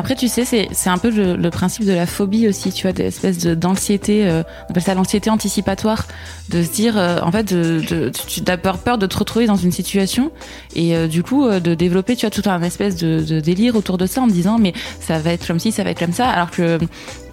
[0.01, 3.05] Après, tu sais, c'est un peu le, principe de la phobie aussi, tu vois, des
[3.05, 6.07] espèces de- d'anxiété, euh, on appelle ça l'anxiété anticipatoire,
[6.49, 9.47] de se dire, euh, en fait, de, de, tu as peur, peur de te retrouver
[9.47, 10.33] dans une situation
[10.75, 13.99] et euh, du coup de développer, tu vois, tout un espèce de, de délire autour
[13.99, 16.31] de ça en disant, mais ça va être comme ci, ça va être comme ça,
[16.31, 16.79] alors que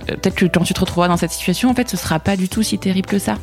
[0.06, 2.50] peut-être que quand tu te retrouveras dans cette situation, en fait, ce sera pas du
[2.50, 3.36] tout si terrible que ça.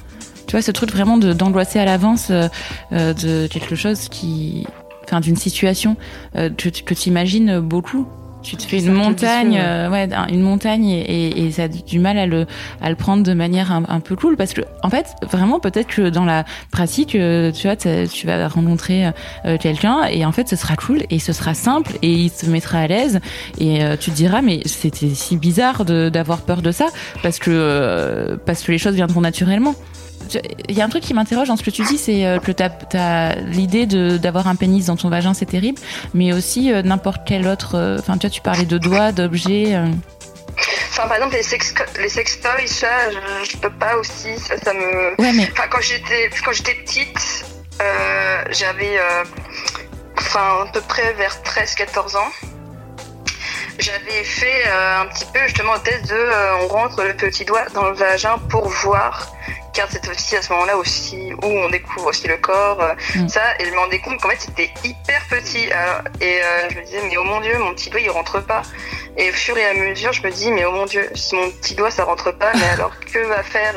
[0.47, 4.67] Tu vois, ce truc vraiment de- d'angoisser à l'avance de quelque chose qui,
[5.05, 5.97] enfin, d'une situation
[6.35, 8.07] que, tu- que tu imagines beaucoup
[8.45, 12.19] tu te fais une montagne, euh, ouais, une montagne et, et, ça a du mal
[12.19, 12.47] à le,
[12.83, 16.11] à le prendre de manière un, peu cool parce que en fait, vraiment peut-être que
[16.11, 19.11] dans la pratique, euh, tu vois, tu vas rencontrer
[19.47, 22.47] euh, quelqu'un et en fait, ce sera cool et ce sera simple et il se
[22.47, 23.21] mettra à l'aise
[23.59, 26.87] et tu te diras mais c'était si bizarre d'avoir peur de ça
[27.23, 29.75] parce que parce que les choses viendront naturellement.
[30.69, 32.53] Il y a un truc qui m'interroge dans ce que tu dis, c'est euh, que
[32.53, 35.81] tu as, l'idée d'avoir un pénis dans ton vagin, c'est terrible,
[36.15, 37.77] mais aussi euh, n'importe quel autre.
[37.77, 39.79] Euh, enfin, tu vois, tu parlais de doigts, d'objets.
[40.91, 43.11] Enfin, par exemple, les, sex, les sextoys, ça,
[43.51, 44.39] je, peux pas aussi.
[44.39, 45.21] Ça, ça me.
[45.21, 45.49] Ouais, mais...
[45.53, 47.45] Enfin, quand j'étais, quand j'étais petite,
[48.51, 48.99] j'avais,
[50.19, 52.31] enfin, à peu près vers 13-14 ans
[53.77, 57.89] j'avais fait un petit peu justement un test de on rentre le petit doigt dans
[57.89, 59.34] le vagin pour voir
[59.75, 63.29] car c'est aussi à ce moment-là aussi où on découvre aussi le corps, euh, mm.
[63.29, 65.69] ça, et je me rendais compte qu'en fait c'était hyper petit.
[65.71, 68.41] Euh, et euh, je me disais, mais oh mon dieu, mon petit doigt il rentre
[68.41, 68.63] pas.
[69.17, 71.49] Et au fur et à mesure, je me dis, mais oh mon dieu, si mon
[71.51, 73.75] petit doigt ça rentre pas, mais alors que va faire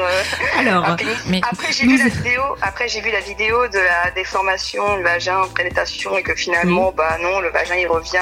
[0.57, 0.97] alors,
[1.27, 5.03] Mais Après j'ai vu la vidéo, après j'ai vu la vidéo de la déformation du
[5.03, 8.17] vagin, prénétation, et que finalement, bah non, le vagin il revient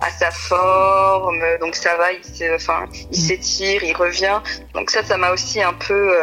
[0.00, 2.20] à sa forme, donc ça va, il
[2.54, 3.22] enfin, il mm.
[3.22, 4.40] s'étire, il revient.
[4.74, 6.14] Donc ça, ça m'a aussi un peu.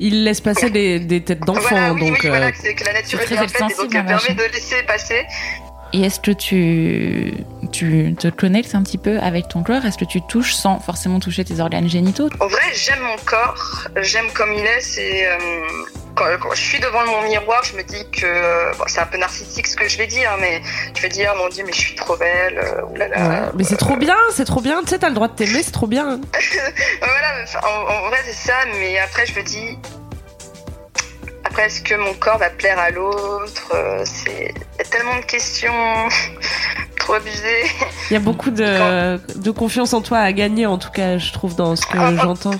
[0.00, 1.92] il laisse passer des, des têtes d'enfants.
[1.92, 4.34] oui, donc, oui, voilà, c'est que la nature est bien faite, et donc elle permet
[4.34, 5.24] de laisser passer.
[5.92, 7.32] Et est-ce que tu,
[7.72, 9.84] tu te connectes un petit peu avec ton corps?
[9.84, 12.28] Est-ce que tu touches sans forcément toucher tes organes génitaux?
[12.40, 14.80] En vrai, j'aime mon corps, j'aime comme il est.
[14.80, 15.38] C'est euh,
[16.14, 19.66] quand, je suis devant mon miroir, je me dis que bon, c'est un peu narcissique
[19.66, 20.60] ce que je vais dire, mais
[20.94, 22.58] je vais dire mon Dieu, mais je suis trop belle.
[22.58, 24.82] Euh, mais c'est trop bien, c'est trop bien.
[24.82, 26.20] Tu sais, t'as le droit de t'aimer, c'est trop bien.
[27.00, 29.78] voilà, en, en vrai c'est ça, mais après je me dis
[31.48, 35.16] après, est-ce que mon corps va plaire à l'autre euh, C'est il y a tellement
[35.16, 35.72] de questions
[36.98, 37.64] trop abusées.
[38.10, 41.56] Il y a beaucoup de, confiance en toi à gagner, en tout cas, je trouve,
[41.56, 42.54] dans ce que j'entends.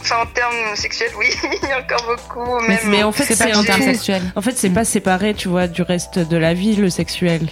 [0.00, 1.28] Enfin, en termes sexuels, oui,
[1.62, 2.60] il y a encore beaucoup.
[2.86, 4.22] Mais, en fait, c'est pas en termes sexuels.
[4.34, 7.48] En fait, c'est pas séparé, tu vois, du reste de la vie, le sexuel.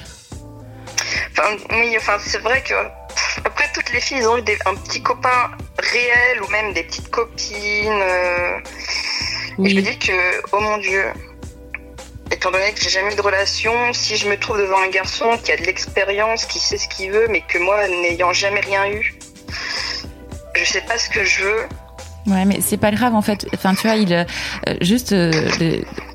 [1.32, 2.74] Enfin, oui, enfin, c'est vrai que
[3.44, 8.02] après, toutes les filles, ont eu un petit copain réel ou même des petites copines.
[8.02, 8.58] Euh,
[9.62, 10.12] et je me dis que,
[10.52, 11.04] oh mon Dieu,
[12.30, 15.38] étant donné que j'ai jamais eu de relation, si je me trouve devant un garçon
[15.42, 18.86] qui a de l'expérience, qui sait ce qu'il veut, mais que moi, n'ayant jamais rien
[18.88, 19.14] eu,
[20.54, 21.68] je sais pas ce que je veux.
[22.26, 23.46] Ouais, mais c'est pas grave en fait.
[23.54, 24.24] Enfin, tu vois, il euh,
[24.80, 25.30] juste, euh,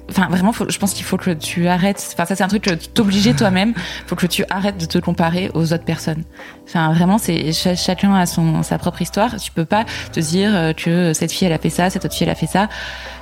[0.10, 2.04] enfin vraiment, je pense qu'il faut que tu arrêtes.
[2.14, 3.76] Enfin, ça c'est un truc que t'obliger toi-même.
[4.08, 6.24] Faut que tu arrêtes de te comparer aux autres personnes.
[6.68, 9.36] Enfin, vraiment, c'est chacun a son sa propre histoire.
[9.38, 12.16] Tu peux pas te dire euh, que cette fille elle a fait ça, cette autre
[12.16, 12.70] fille elle a fait ça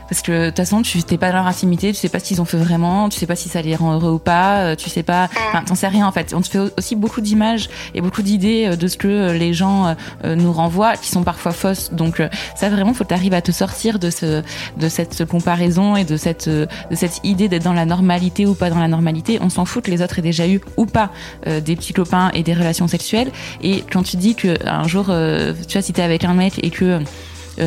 [0.09, 2.25] parce que de toute façon tu t'es pas dans leur intimité, tu sais pas ce
[2.25, 4.75] qu'ils ont fait vraiment, tu sais pas si ça les rend heureux ou pas, euh,
[4.75, 6.33] tu sais pas, enfin t'en sais rien en fait.
[6.33, 9.53] On te fait aussi beaucoup d'images et beaucoup d'idées euh, de ce que euh, les
[9.53, 11.91] gens nous renvoient, qui sont parfois fausses.
[11.91, 12.21] Donc
[12.55, 14.41] ça vraiment faut t'arriver à te sortir de ce
[14.77, 18.69] de cette comparaison et de cette de cette idée d'être dans la normalité ou pas
[18.69, 19.39] dans la normalité.
[19.41, 21.11] On s'en fout que les autres aient déjà eu ou pas
[21.45, 23.31] des petits copains et des relations sexuelles.
[23.61, 26.69] Et quand tu dis que un jour, tu vois, si t'es avec un mec et
[26.69, 26.99] que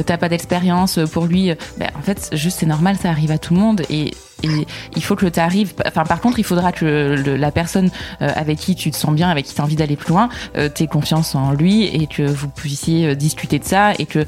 [0.04, 1.50] t'as pas d'expérience euh, pour lui.
[1.50, 4.66] Euh, ben, en fait, juste c'est normal, ça arrive à tout le monde et et
[4.96, 5.74] il faut que tu arrives.
[5.86, 9.44] Enfin, par contre, il faudra que la personne avec qui tu te sens bien, avec
[9.44, 12.48] qui tu as envie d'aller plus loin, euh, t'aies confiance en lui et que vous
[12.48, 14.24] puissiez discuter de ça et que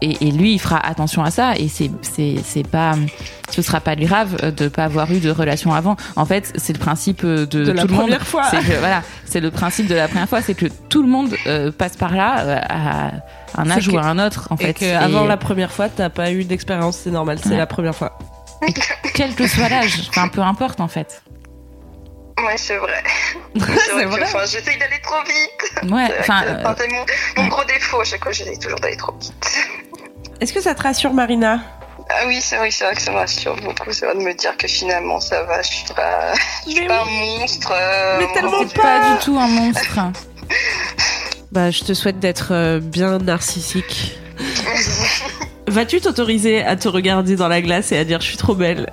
[0.00, 2.94] et, lui, il fera attention à ça et c'est c'est c'est pas
[3.50, 5.96] ce sera pas grave de pas avoir eu de relation avant.
[6.14, 8.44] En fait, c'est le principe de, tout la le première fois.
[8.48, 11.34] C'est voilà, c'est le principe de la première fois, c'est que tout le monde
[11.76, 13.10] passe par là à
[13.56, 14.82] un âge ou à un autre en fait.
[14.82, 18.18] Et avant la première fois, t'as pas eu d'expérience, c'est normal, c'est la première fois.
[19.14, 21.22] Quel que soit l'âge, enfin peu importe en fait.
[22.44, 23.02] Ouais, c'est vrai.
[23.54, 24.26] c'est vrai.
[24.46, 25.92] J'essaye d'aller trop vite.
[25.92, 26.42] Ouais, enfin.
[26.76, 29.32] C'est mon, gros défaut à chaque fois, j'essaye toujours d'aller trop vite.
[30.40, 31.60] Est-ce que ça te rassure, Marina?
[32.10, 33.92] Ah oui, c'est vrai, vrai que ça me rassure beaucoup.
[33.92, 36.34] C'est vrai de me dire que finalement ça va, je suis pas,
[36.66, 37.72] je suis pas un monstre.
[37.74, 38.82] Euh, mais tellement pas.
[38.82, 39.98] pas du tout un monstre.
[41.54, 44.18] Bah, je te souhaite d'être euh, bien narcissique.
[45.68, 48.92] Vas-tu t'autoriser à te regarder dans la glace et à dire je suis trop belle?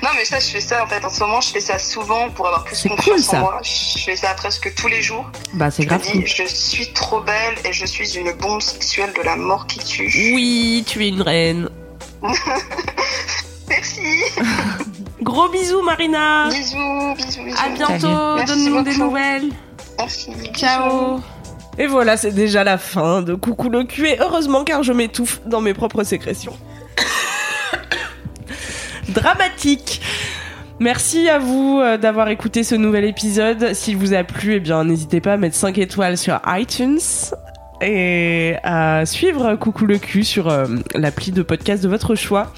[0.00, 1.04] Non, mais ça, je fais ça en fait.
[1.04, 3.38] En ce moment, je fais ça souvent pour avoir plus confiance cool, ça.
[3.38, 3.60] en moi.
[3.64, 5.28] Je fais ça presque tous les jours.
[5.54, 6.02] Bah, c'est grave.
[6.04, 9.66] Je dis, je suis trop belle et je suis une bombe sexuelle de la mort
[9.66, 10.32] qui tue.
[10.36, 11.68] Oui, tu es une reine.
[13.68, 14.02] Merci.
[15.20, 16.48] Gros bisous, Marina.
[16.48, 17.58] Bisous, bisous, bisous.
[17.60, 18.46] À bientôt.
[18.46, 19.50] Donne-nous des nouvelles.
[20.52, 21.20] Ciao.
[21.78, 24.08] Et voilà, c'est déjà la fin de Coucou le cul.
[24.20, 26.56] heureusement, car je m'étouffe dans mes propres sécrétions.
[29.08, 30.00] Dramatique.
[30.80, 33.74] Merci à vous euh, d'avoir écouté ce nouvel épisode.
[33.74, 36.98] S'il vous a plu, eh bien, n'hésitez pas à mettre 5 étoiles sur iTunes
[37.80, 42.52] et à suivre Coucou le cul sur euh, l'appli de podcast de votre choix.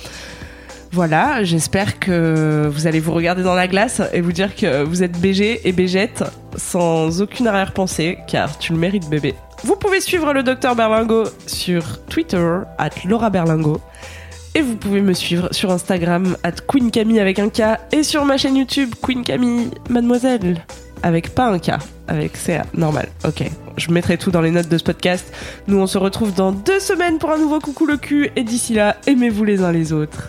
[0.92, 5.04] Voilà, j'espère que vous allez vous regarder dans la glace et vous dire que vous
[5.04, 6.24] êtes BG et Bégette
[6.56, 9.36] sans aucune arrière-pensée, car tu le mérites bébé.
[9.62, 13.80] Vous pouvez suivre le docteur Berlingo sur Twitter, at Laura Berlingo.
[14.56, 18.24] Et vous pouvez me suivre sur Instagram, at Queen Camille avec un K, et sur
[18.24, 20.64] ma chaîne YouTube, Queen Camille Mademoiselle,
[21.04, 21.70] avec pas un K,
[22.08, 23.08] avec CA, normal.
[23.24, 23.44] Ok,
[23.76, 25.32] je mettrai tout dans les notes de ce podcast.
[25.68, 28.74] Nous, on se retrouve dans deux semaines pour un nouveau Coucou le cul, et d'ici
[28.74, 30.28] là, aimez-vous les uns les autres.